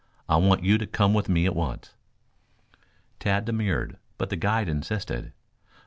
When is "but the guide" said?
4.17-4.67